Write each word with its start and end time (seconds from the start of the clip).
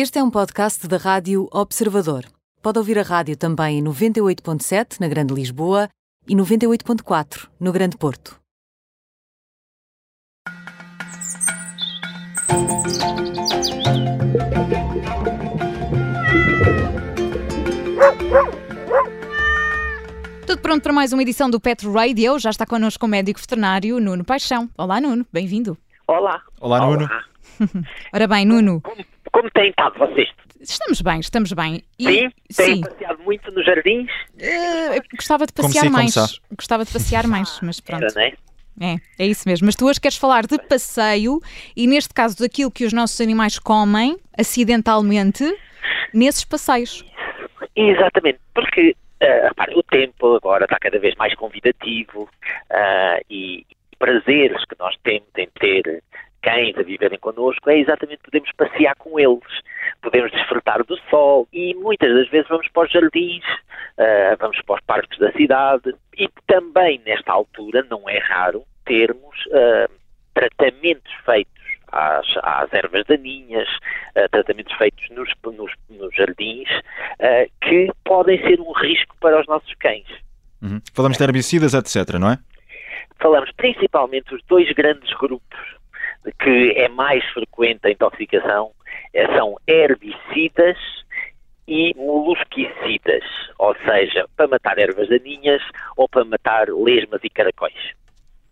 Este 0.00 0.20
é 0.20 0.22
um 0.22 0.30
podcast 0.30 0.86
da 0.86 0.96
Rádio 0.96 1.48
Observador. 1.50 2.24
Pode 2.62 2.78
ouvir 2.78 3.00
a 3.00 3.02
rádio 3.02 3.36
também 3.36 3.80
em 3.80 3.82
98.7 3.82 5.00
na 5.00 5.08
Grande 5.08 5.34
Lisboa 5.34 5.88
e 6.24 6.36
98.4 6.36 7.48
no 7.58 7.72
Grande 7.72 7.96
Porto. 7.96 8.38
Tudo 20.46 20.62
pronto 20.62 20.80
para 20.80 20.92
mais 20.92 21.12
uma 21.12 21.22
edição 21.22 21.50
do 21.50 21.58
Pet 21.58 21.84
Radio. 21.88 22.38
Já 22.38 22.50
está 22.50 22.64
connosco 22.64 23.04
o 23.04 23.08
médico 23.08 23.40
veterinário 23.40 23.98
Nuno 23.98 24.24
Paixão. 24.24 24.70
Olá, 24.78 25.00
Nuno, 25.00 25.26
bem-vindo. 25.32 25.76
Olá. 26.06 26.40
Olá, 26.60 26.86
Nuno. 26.86 27.08
Ora 28.14 28.28
bem, 28.28 28.46
Nuno, 28.46 28.80
Como, 28.80 29.04
como 29.38 29.50
têm 29.50 29.70
estado 29.70 29.96
vocês? 29.98 30.28
estamos 30.60 31.00
bem, 31.00 31.20
estamos 31.20 31.52
bem. 31.52 31.82
E- 31.98 32.04
Sim? 32.04 32.30
Têm 32.56 32.74
sim. 32.74 32.80
passeado 32.80 33.18
muito 33.20 33.50
nos 33.52 33.64
jardins? 33.64 34.10
Eu 34.36 35.02
gostava 35.14 35.46
de 35.46 35.52
passear 35.52 35.84
como 35.84 35.96
mais. 35.96 36.40
Gostava 36.56 36.84
de 36.84 36.92
passear 36.92 37.26
mais, 37.28 37.60
mas 37.62 37.80
pronto. 37.80 38.04
Era, 38.04 38.32
não 38.76 38.88
é? 38.88 38.96
É, 39.18 39.26
isso 39.26 39.48
mesmo. 39.48 39.66
Mas 39.66 39.76
tu 39.76 39.86
hoje 39.86 40.00
queres 40.00 40.16
falar 40.16 40.46
de 40.46 40.58
passeio 40.68 41.40
e, 41.76 41.86
neste 41.86 42.12
caso, 42.12 42.38
daquilo 42.38 42.70
que 42.70 42.84
os 42.84 42.92
nossos 42.92 43.20
animais 43.20 43.58
comem 43.58 44.16
acidentalmente 44.36 45.44
nesses 46.12 46.44
passeios. 46.44 47.04
Exatamente, 47.76 48.40
porque 48.54 48.96
repare, 49.20 49.74
o 49.74 49.82
tempo 49.82 50.36
agora 50.36 50.64
está 50.64 50.78
cada 50.78 50.98
vez 50.98 51.14
mais 51.16 51.34
convidativo 51.34 52.28
ah, 52.70 53.20
e 53.30 53.64
prazeres 53.98 54.64
que 54.64 54.76
nós 54.78 54.94
temos 55.02 55.28
em 55.36 55.48
ter 55.58 56.02
cães 56.42 56.76
a 56.78 56.82
viverem 56.82 57.18
connosco 57.18 57.68
é 57.70 57.78
exatamente 57.78 58.22
podermos 58.22 58.50
passear 58.52 58.94
com 58.96 59.18
eles, 59.18 59.62
podemos 60.02 60.30
desfrutar 60.32 60.84
do 60.84 60.96
sol 61.10 61.48
e 61.52 61.74
muitas 61.74 62.12
das 62.14 62.28
vezes 62.28 62.48
vamos 62.48 62.68
para 62.68 62.84
os 62.84 62.92
jardins, 62.92 63.44
ah, 63.98 64.36
vamos 64.38 64.60
para 64.62 64.74
os 64.76 64.80
parques 64.82 65.18
da 65.18 65.32
cidade 65.32 65.94
e 66.16 66.28
também 66.46 67.00
nesta 67.04 67.32
altura 67.32 67.84
não 67.90 68.08
é 68.08 68.18
raro 68.18 68.64
termos 68.84 69.36
ah, 69.52 69.88
tratamentos 70.34 71.12
feitos 71.24 71.52
às, 71.90 72.26
às 72.42 72.72
ervas 72.72 73.04
daninhas, 73.06 73.68
ah, 74.14 74.28
tratamentos 74.30 74.74
feitos 74.76 75.08
nos, 75.10 75.30
nos- 75.44 75.74
nos 75.90 76.14
jardins, 76.14 76.68
que 77.62 77.88
podem 78.04 78.38
ser 78.46 78.60
um 78.60 78.72
risco 78.72 79.16
para 79.20 79.40
os 79.40 79.46
nossos 79.46 79.72
cães. 79.74 80.06
Uhum. 80.62 80.80
Falamos 80.94 81.16
de 81.18 81.24
herbicidas, 81.24 81.74
etc, 81.74 82.14
não 82.18 82.30
é? 82.30 82.38
Falamos 83.20 83.50
principalmente 83.56 84.32
os 84.34 84.42
dois 84.46 84.70
grandes 84.72 85.12
grupos 85.14 85.58
que 86.38 86.72
é 86.76 86.88
mais 86.88 87.24
frequente 87.30 87.80
a 87.86 87.90
intoxicação, 87.90 88.72
eh, 89.14 89.26
são 89.36 89.56
herbicidas 89.66 90.76
e 91.66 91.94
molusquicidas, 91.96 93.24
ou 93.58 93.74
seja, 93.84 94.26
para 94.36 94.48
matar 94.48 94.78
ervas 94.78 95.08
daninhas 95.08 95.62
ou 95.96 96.08
para 96.08 96.24
matar 96.24 96.68
lesmas 96.68 97.20
e 97.22 97.28
caracóis. 97.28 97.92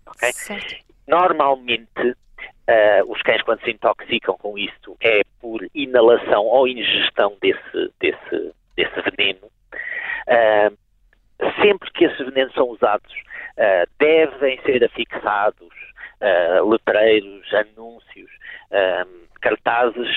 ok? 0.06 0.32
Certo. 0.32 0.84
Normalmente, 1.08 2.14
ah, 2.69 3.02
os 3.06 3.22
cães, 3.22 3.42
quando 3.42 3.62
se 3.62 3.70
intoxicam 3.70 4.36
com 4.36 4.58
isto, 4.58 4.97
é 5.00 5.22
por 5.41 5.66
inalação 5.74 6.44
ou 6.44 6.69
ingestão 6.69 7.36
desse, 7.41 7.92
desse, 8.00 8.52
desse 8.77 9.00
veneno. 9.16 9.50
Ah, 10.28 10.70
sempre 11.62 11.91
que 11.92 12.04
esses 12.04 12.19
venenos 12.19 12.52
são 12.54 12.69
usados, 12.69 13.12
ah, 13.56 13.84
devem 13.98 14.60
ser 14.62 14.84
afixados 14.84 15.85
ah, 16.20 16.61
letreiros, 16.64 17.47
anúncios, 17.55 18.31
ah, 18.72 19.06
cartazes 19.41 20.09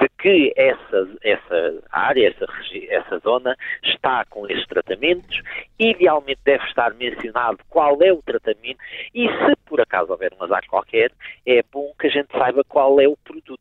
de 0.00 0.08
que 0.18 0.52
essa, 0.56 1.08
essa 1.22 1.82
área, 1.92 2.28
essa, 2.28 2.46
essa 2.88 3.18
zona 3.18 3.54
está 3.84 4.24
com 4.24 4.46
esses 4.48 4.66
tratamentos. 4.66 5.42
Idealmente 5.78 6.40
deve 6.44 6.64
estar 6.64 6.94
mencionado 6.94 7.58
qual 7.68 8.00
é 8.00 8.10
o 8.10 8.22
tratamento 8.22 8.78
e 9.14 9.28
se 9.28 9.56
por 9.66 9.80
acaso 9.80 10.10
houver 10.10 10.32
um 10.38 10.42
azar 10.42 10.62
qualquer, 10.68 11.12
é 11.46 11.62
bom 11.70 11.92
que 11.98 12.06
a 12.06 12.10
gente 12.10 12.28
saiba 12.32 12.64
qual 12.64 12.98
é 13.00 13.06
o 13.06 13.16
produto. 13.16 13.60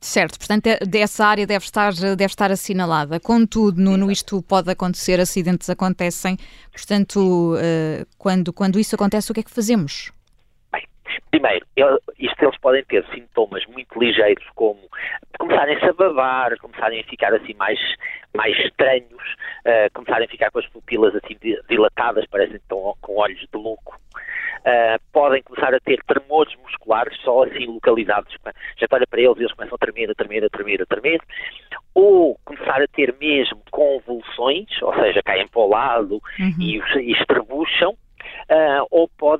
Certo, 0.00 0.38
portanto, 0.38 0.66
é- 0.66 0.78
dessa 0.78 1.26
área 1.26 1.46
deve 1.46 1.64
estar, 1.64 1.92
deve 1.92 2.24
estar 2.24 2.50
assinalada. 2.50 3.20
Contudo, 3.20 3.78
Nuno, 3.78 4.10
isto 4.10 4.40
pode 4.42 4.70
acontecer, 4.70 5.20
acidentes 5.20 5.68
acontecem. 5.68 6.38
Portanto, 6.72 7.54
eh, 7.60 8.06
quando, 8.16 8.50
quando 8.50 8.78
isso 8.78 8.94
acontece, 8.94 9.30
o 9.30 9.34
que 9.34 9.40
é 9.40 9.42
que 9.42 9.50
fazemos? 9.50 10.10
Primeiro, 11.30 11.64
isto 12.18 12.42
eles 12.44 12.58
podem 12.58 12.84
ter 12.84 13.04
sintomas 13.14 13.64
muito 13.66 13.98
ligeiros, 13.98 14.44
como 14.54 14.80
começarem-se 15.38 15.84
a 15.84 15.92
babar, 15.92 16.56
começarem 16.58 17.00
a 17.00 17.04
ficar 17.04 17.32
assim 17.34 17.54
mais, 17.54 17.78
mais 18.36 18.56
estranhos, 18.58 19.36
ah, 19.64 19.88
começarem 19.94 20.26
a 20.26 20.30
ficar 20.30 20.50
com 20.50 20.58
as 20.58 20.66
pupilas 20.68 21.14
assim 21.16 21.36
di- 21.40 21.60
dilatadas, 21.68 22.26
parecem 22.26 22.56
que 22.56 22.62
estão 22.62 22.94
com 23.00 23.16
olhos 23.18 23.40
de 23.40 23.48
louco. 23.54 23.98
Ah, 24.64 24.98
podem 25.12 25.42
começar 25.42 25.74
a 25.74 25.80
ter 25.80 25.98
tremores 26.04 26.54
musculares, 26.56 27.16
só 27.22 27.44
assim 27.44 27.64
localizados. 27.66 28.34
Já 28.76 28.86
olha 28.92 29.06
para 29.06 29.20
eles 29.20 29.36
e 29.38 29.40
eles 29.40 29.52
começam 29.52 29.74
a 29.76 29.78
tremer, 29.78 30.10
a 30.10 30.14
tremer, 30.14 30.44
a 30.44 30.50
tremer, 30.50 30.82
a 30.82 30.86
tremer. 30.86 31.20
Ou 31.94 32.38
começar 32.44 32.80
a 32.82 32.86
ter 32.88 33.14
mesmo 33.18 33.60
convulsões, 33.70 34.66
ou 34.82 34.94
seja, 34.94 35.22
caem 35.22 35.48
para 35.48 35.60
o 35.60 35.68
lado 35.68 36.20
e, 36.60 36.78
os- 36.78 36.94
e 36.96 37.12
estrebucham. 37.12 37.94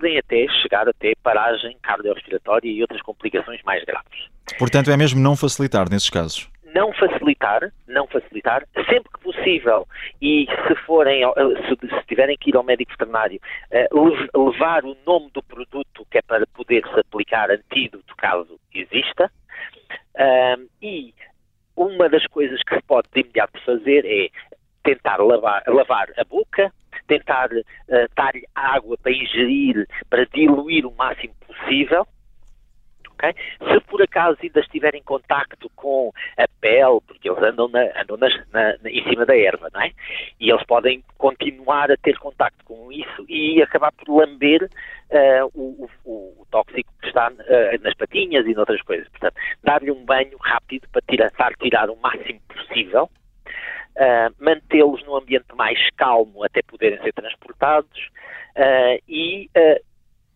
Podem 0.00 0.16
até 0.16 0.47
chegar 0.62 0.88
até 0.88 1.12
paragem 1.22 1.77
cardiorrespiratória 1.83 2.71
e 2.71 2.81
outras 2.81 3.03
complicações 3.03 3.61
mais 3.65 3.84
graves. 3.84 4.28
Portanto, 4.59 4.91
é 4.91 4.97
mesmo 4.97 5.21
não 5.21 5.37
facilitar 5.37 5.91
nesses 5.91 6.09
casos. 6.09 6.49
Não 6.75 6.91
facilitar, 6.94 7.71
não 7.87 8.06
facilitar, 8.06 8.66
sempre 8.89 9.10
que 9.12 9.21
possível, 9.22 9.87
e 10.22 10.47
se 10.66 10.75
forem, 10.87 11.22
ao- 11.22 11.34
se, 11.34 12.06
tiverem 12.06 12.37
que 12.39 12.49
ir 12.50 12.56
ao 12.56 12.62
médico 12.62 12.93
veterinário, 12.93 13.39
eh, 13.71 13.89
lev- 13.93 14.28
levar 14.34 14.84
o 14.84 14.97
nome 15.05 15.31
do 15.34 15.43
produto 15.43 16.06
que 16.10 16.16
é 16.19 16.22
para 16.22 16.47
poder-se 16.47 16.99
aplicar 16.99 17.50
antídoto 17.50 18.16
caso 18.16 18.59
exista, 18.75 19.31
e 20.81 21.12
uma 21.77 22.09
das 22.09 22.25
coisas 22.28 22.60
que 22.62 22.75
se 22.75 22.83
pode 22.83 23.09
de 23.12 23.21
imediato 23.21 23.60
fazer 23.66 24.05
é 24.06 24.28
tentar 24.83 25.19
lavar, 25.19 25.62
lavar 25.66 26.09
a 26.16 26.25
boca, 26.25 26.72
tentar 27.10 27.48
eh, 27.53 28.06
dar-lhe 28.16 28.47
água 28.54 28.97
para 29.03 29.12
ingerir, 29.12 29.87
para 30.09 30.25
diluir 30.26 30.87
o 30.87 30.94
máximo 30.94 31.34
possível. 31.47 32.06
ok? 33.10 33.34
Se 33.69 33.81
por 33.81 34.00
acaso 34.03 34.38
ainda 34.43 34.60
estiver 34.60 34.94
em 34.94 35.03
contacto 35.03 35.69
com 35.75 36.12
a 36.38 36.47
pele, 36.60 37.00
porque 37.06 37.28
eles 37.28 37.43
andam, 37.43 37.69
na- 37.69 37.91
andam 38.00 38.16
nas- 38.16 38.48
na- 38.53 38.76
na- 38.82 38.91
em 38.91 39.03
cima 39.09 39.26
da 39.26 39.37
erva, 39.37 39.69
não 39.75 39.81
é? 39.81 39.91
E 40.38 40.50
eles 40.50 40.65
podem 40.65 41.03
continuar 41.19 41.91
a 41.91 41.97
ter 41.97 42.16
contacto 42.19 42.65
com 42.65 42.93
isso 42.93 43.25
e 43.28 43.60
acabar 43.62 43.92
por 43.92 44.09
lamber 44.16 44.71
eh, 45.10 45.42
o, 45.54 45.88
o- 46.04 46.42
o 46.42 46.47
tóxico 46.53 46.92
que 47.00 47.09
está 47.09 47.32
eh, 47.48 47.78
nas 47.78 47.94
patinhas 47.94 48.47
e 48.47 48.54
noutras 48.54 48.81
coisas. 48.82 49.09
Portanto, 49.09 49.34
dar-lhe 49.65 49.91
um 49.91 50.04
banho 50.04 50.38
rápido 50.41 50.87
para 50.92 51.03
tirar, 51.03 51.32
tirar 51.60 51.91
o 51.91 51.97
máximo 51.97 52.41
possível, 52.48 53.10
ah, 53.99 54.31
mantê-los 54.39 55.05
num 55.05 55.17
ambiente 55.17 55.47
mais 55.56 55.78
calmo 55.97 56.45
até 56.45 56.62
poderem 56.62 57.01
ser 57.03 57.12
transportados 57.12 58.09
ah, 58.56 58.97
e 59.09 59.49
ah, 59.56 59.81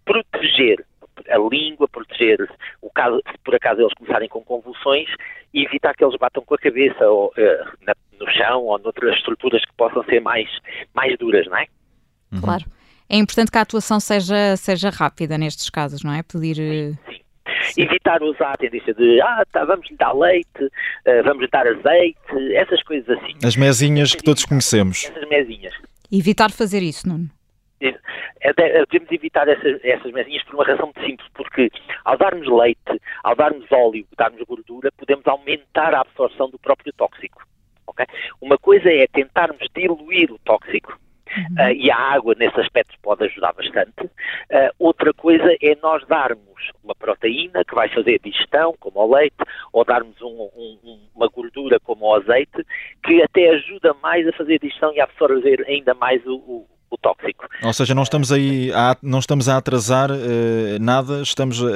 proteger 0.05 0.85
a 1.31 1.39
língua, 1.39 1.89
proteger 1.89 2.39
o 2.83 2.91
caso, 2.91 3.23
se 3.31 3.39
por 3.45 3.55
acaso 3.55 3.81
eles 3.81 3.95
começarem 3.95 4.29
com 4.29 4.43
convulsões, 4.43 5.09
e 5.55 5.65
evitar 5.65 5.95
que 5.95 6.05
eles 6.05 6.19
batam 6.19 6.45
com 6.45 6.55
a 6.55 6.59
cabeça 6.59 7.09
ou, 7.09 7.33
na- 7.87 7.95
no 8.19 8.29
chão 8.33 8.63
ou 8.65 8.79
noutras 8.81 9.17
estruturas 9.17 9.65
que 9.65 9.73
possam 9.77 10.03
ser 10.05 10.21
mais, 10.21 10.49
mais 10.93 11.17
duras, 11.17 11.47
não 11.47 11.57
é? 11.57 11.67
Claro. 12.41 12.65
É 13.09 13.17
importante 13.17 13.51
que 13.53 13.59
a 13.59 13.61
atuação 13.61 14.01
seja, 14.01 14.57
seja 14.57 14.91
rápida 14.91 15.39
nestes 15.39 15.71
casos, 15.71 16.03
não 16.03 16.13
é? 16.13 16.23
Pedir. 16.25 16.59
eh, 16.61 16.93
Sim. 17.13 17.14
Evitar 17.77 18.23
usar 18.23 18.53
a 18.53 18.57
tendência 18.57 18.93
de, 18.95 19.21
ah, 19.21 19.43
tá, 19.53 19.65
vamos 19.65 19.89
lhe 19.91 19.97
dar 19.97 20.13
leite, 20.13 20.71
ah, 21.07 21.23
vamos 21.25 21.43
lhe 21.43 21.49
dar 21.49 21.67
azeite, 21.67 22.55
essas 22.55 22.83
coisas 22.83 23.09
assim. 23.19 23.35
As 23.45 23.57
mesinhas 23.57 24.15
que 24.15 24.23
todos 24.23 24.45
conhecemos. 24.45 25.05
Essas 25.05 25.29
mesinhas. 25.29 25.75
Evitar 26.13 26.51
fazer 26.51 26.83
isso, 26.83 27.09
Nuno. 27.09 27.29
É, 27.81 28.53
de- 28.53 28.63
é, 28.63 28.85
Devemos 28.87 29.11
evitar 29.13 29.49
essas, 29.49 29.83
essas 29.85 30.13
mesinhas 30.13 30.43
por 30.45 30.55
uma 30.55 30.65
razão 30.65 30.87
muito 30.87 31.01
simples, 31.07 31.29
porque 31.35 31.71
ao 32.05 32.17
darmos 32.17 32.47
leite, 32.49 33.01
ao 33.23 33.35
darmos 33.35 33.67
óleo, 33.73 34.07
darmos 34.17 34.43
gordura, 34.43 34.91
podemos 34.97 35.27
aumentar 35.27 35.95
a 35.95 36.01
absorção 36.01 36.49
do 36.51 36.59
próprio 36.59 36.93
tóxico. 36.95 37.43
ok? 37.87 38.05
Uma 38.41 38.57
coisa 38.59 38.89
é 38.91 39.07
tentarmos 39.07 39.67
diluir 39.75 40.31
o 40.33 40.39
tóxico, 40.41 40.99
ah, 41.59 41.73
e 41.73 41.91
a 41.91 41.97
água 41.97 42.35
nesse 42.39 42.59
aspecto 42.61 42.95
pode 43.03 43.25
ajudar 43.25 43.53
bastante. 43.53 44.11
Ah, 44.53 44.71
outra 44.79 45.13
coisa 45.13 45.45
é 45.63 45.77
nós 45.83 46.07
darmos 46.07 46.45
uma 46.83 46.95
proteína 46.95 47.65
que 47.65 47.75
vai 47.75 47.89
fazer 47.89 48.21
digestão, 48.25 48.75
como 48.81 49.01
o 49.01 49.15
leite, 49.15 49.37
ou 49.73 49.85
darmos 49.85 50.21
um- 50.23 50.49
um- 50.57 50.79
um- 50.85 51.09
uma 51.15 51.29
gordura 51.29 51.79
como 51.81 52.07
o 52.07 52.15
azeite, 52.15 52.65
que 53.05 53.23
até 53.23 53.51
ajuda 53.51 53.95
mais 54.03 54.27
a 54.27 54.33
fazer 54.33 54.59
digestão 54.59 54.93
e 54.95 55.01
a 55.01 55.05
absorver 55.05 55.65
ainda 55.69 55.95
mais 55.95 56.25
o, 56.27 56.35
o- 56.37 56.67
o 56.91 56.97
tóxico. 56.99 57.45
Ou 57.63 57.73
seja, 57.73 57.93
não 57.95 58.05
estamos 58.05 58.31
aí 58.31 58.71
a, 58.73 58.97
não 59.03 59.19
estamos 59.19 59.49
a 59.49 59.57
atrasar 59.57 60.13
uh, 60.13 60.79
nada, 60.81 61.23
estamos 61.23 61.61
uh, 61.61 61.69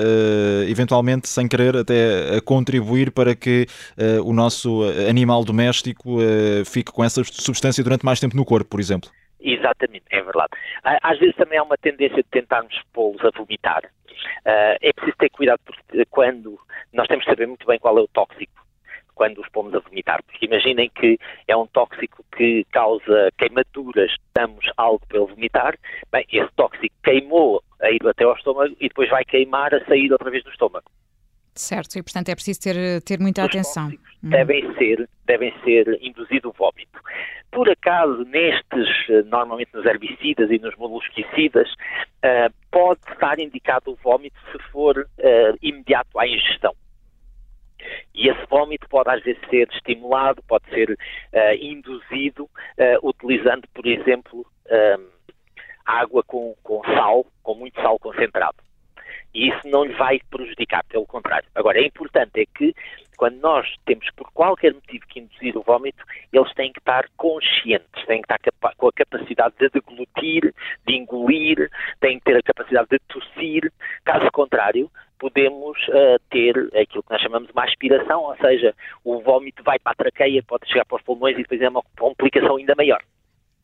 eventualmente 0.69 1.29
sem 1.29 1.49
querer 1.49 1.77
até 1.77 2.37
a 2.37 2.41
contribuir 2.41 3.11
para 3.11 3.35
que 3.35 3.67
uh, 3.99 4.23
o 4.29 4.33
nosso 4.33 4.83
animal 5.09 5.45
doméstico 5.45 6.19
fique 6.65 6.93
com 6.93 7.03
essa 7.03 7.23
substância 7.25 7.83
durante 7.83 8.05
mais 8.05 8.21
tempo 8.21 8.37
no 8.37 8.45
corpo, 8.45 8.71
por 8.71 8.79
exemplo. 8.81 9.11
Exatamente, 9.40 10.05
é 10.11 10.20
verdade. 10.23 10.50
Às 10.82 11.19
vezes 11.19 11.37
também 11.37 11.58
há 11.58 11.62
uma 11.62 11.76
tendência 11.76 12.17
de 12.17 12.29
tentarmos 12.29 12.75
pô-los 12.93 13.25
a 13.25 13.31
vomitar. 13.31 13.82
é 14.44 14.93
preciso 14.93 15.17
ter 15.17 15.31
cuidado 15.31 15.61
porque 15.64 16.05
quando 16.06 16.58
nós 16.93 17.06
temos 17.06 17.25
que 17.25 17.31
saber 17.31 17.46
muito 17.46 17.67
bem 17.67 17.79
qual 17.79 17.99
é 17.99 18.00
o 18.00 18.08
tóxico 18.08 18.58
quando 19.19 19.40
os 19.40 19.49
pomos 19.49 19.75
a 19.75 19.81
vomitar. 19.81 20.23
Porque 20.23 20.46
imaginem 20.46 20.88
que 20.88 21.19
é 21.46 21.56
um 21.56 21.67
tóxico 21.67 22.25
que 22.37 22.64
causa 22.70 23.31
queimaduras, 23.37 24.14
damos 24.35 24.64
algo 24.76 25.05
para 25.06 25.19
ele 25.19 25.35
vomitar, 25.35 25.76
bem, 26.11 26.25
esse 26.32 26.50
tóxico 26.55 26.94
queimou 27.02 27.62
a 27.81 27.90
ir 27.90 28.00
até 28.06 28.25
ao 28.25 28.35
estômago 28.35 28.75
e 28.81 28.88
depois 28.88 29.11
vai 29.11 29.25
queimar 29.25 29.75
a 29.75 29.85
sair 29.85 30.11
outra 30.12 30.31
vez 30.31 30.44
do 30.44 30.50
estômago. 30.50 30.88
Certo, 31.59 31.99
e 31.99 32.03
portanto 32.05 32.29
é 32.29 32.37
preciso 32.37 32.61
ter, 32.61 33.03
ter 33.03 33.19
muita 33.19 33.43
os 33.43 33.49
atenção. 33.49 33.89
Uhum. 34.23 34.31
Devem 34.31 34.75
ser, 34.77 35.09
devem 35.27 35.53
ser 35.65 35.99
induzido 36.01 36.51
o 36.51 36.53
vómito. 36.53 37.01
Por 37.51 37.69
acaso, 37.69 38.25
nestes, 38.27 38.89
normalmente 39.27 39.75
nos 39.75 39.85
herbicidas 39.85 40.51
e 40.53 40.59
nos 40.61 40.77
molusquicidas, 40.77 41.69
uh, 41.73 42.55
pode 42.71 43.01
estar 43.11 43.41
indicado 43.41 43.91
o 43.91 43.97
vómito 43.97 44.37
se 44.53 44.59
for 44.71 44.99
uh, 44.99 45.59
imediato 45.61 46.17
à 46.19 46.29
ingestão. 46.29 46.73
E 48.15 48.29
esse 48.29 48.47
vómito 48.49 48.89
pode 48.89 49.11
às 49.11 49.23
vezes 49.25 49.43
ser 49.51 49.69
estimulado, 49.73 50.41
pode 50.47 50.65
ser 50.71 50.91
uh, 50.91 51.55
induzido, 51.61 52.49
utilizando, 53.03 53.67
por 53.75 53.85
exemplo, 53.85 54.47
água 55.85 56.23
com, 56.23 56.55
com 56.63 56.85
sal, 56.85 57.27
com 57.43 57.55
muito 57.55 57.81
sal 57.81 57.99
concentrado. 57.99 58.68
E 59.35 59.49
isso 59.49 59.69
não 59.69 59.85
lhe 59.85 59.95
vai 59.95 60.19
prejudicar, 60.31 60.85
pelo 60.85 61.07
contrário. 61.07 61.49
Agora, 61.55 61.79
é 61.79 61.87
importante 61.87 62.41
é 62.41 62.45
que, 62.47 62.75
quando 63.17 63.37
nós 63.41 63.67
temos 63.85 64.09
por 64.17 64.31
qualquer 64.33 64.73
motivo 64.73 65.07
que 65.09 65.21
induzir 65.21 65.57
o 65.57 65.63
vómito, 65.63 66.03
eles 66.33 66.53
têm 66.55 66.73
que 66.73 66.79
estar 66.79 67.07
conscientes, 67.17 68.07
têm 68.07 68.23
que 68.23 68.33
estar 68.33 68.39
com 68.77 68.89
a 68.89 68.93
capacidade 68.93 69.55
de 69.59 69.69
deglutir, 69.69 70.55
de 70.87 70.97
engolir, 70.97 71.71
têm 72.01 72.19
que 72.19 72.25
ter 72.25 72.37
a 72.37 72.43
capacidade 72.43 72.89
de 72.91 72.99
tossir. 73.09 73.73
Caso 74.05 74.31
contrário, 74.33 74.91
podemos 75.19 75.77
uh, 75.89 76.19
ter 76.31 76.57
aquilo 76.81 77.03
que 77.03 77.11
nós 77.11 77.21
chamamos 77.21 77.49
de 77.49 77.53
uma 77.53 77.65
aspiração, 77.65 78.23
ou 78.23 78.37
seja, 78.37 78.75
o 79.05 79.21
vómito 79.21 79.63
vai 79.63 79.79
para 79.79 79.93
a 79.93 79.97
traqueia, 79.97 80.43
pode 80.43 80.69
chegar 80.69 80.85
para 80.85 80.97
os 80.97 81.03
pulmões 81.03 81.35
e 81.35 81.43
depois 81.43 81.61
é 81.61 81.69
uma 81.69 81.83
complicação 81.99 82.57
ainda 82.57 82.75
maior. 82.77 83.03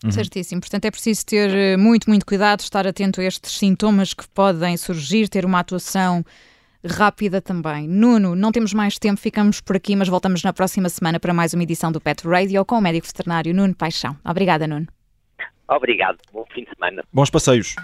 Uhum. 0.04 0.10
Certíssimo. 0.10 0.60
Portanto, 0.60 0.84
é 0.84 0.90
preciso 0.90 1.24
ter 1.24 1.50
eh, 1.50 1.76
muito, 1.78 2.10
muito 2.10 2.26
cuidado, 2.26 2.60
estar 2.60 2.86
atento 2.86 3.20
a 3.20 3.24
estes 3.24 3.56
sintomas 3.56 4.12
que 4.12 4.28
podem 4.28 4.76
surgir, 4.76 5.28
ter 5.28 5.46
uma 5.46 5.60
atuação 5.60 6.22
rápida 6.84 7.40
também. 7.40 7.88
Nuno, 7.88 8.36
não 8.36 8.52
temos 8.52 8.74
mais 8.74 8.98
tempo, 8.98 9.18
ficamos 9.18 9.60
por 9.60 9.76
aqui, 9.76 9.96
mas 9.96 10.08
voltamos 10.08 10.42
na 10.42 10.52
próxima 10.52 10.90
semana 10.90 11.18
para 11.18 11.32
mais 11.32 11.54
uma 11.54 11.62
edição 11.62 11.90
do 11.90 12.00
Pet 12.00 12.28
Radio 12.28 12.64
com 12.64 12.76
o 12.76 12.80
médico 12.82 13.06
veterinário 13.06 13.54
Nuno 13.54 13.74
Paixão. 13.74 14.16
Obrigada, 14.22 14.66
Nuno. 14.66 14.86
Obrigado. 15.68 16.18
Bom 16.32 16.44
fim 16.54 16.64
de 16.64 16.70
semana. 16.74 17.02
Bons 17.10 17.30
passeios. 17.30 17.74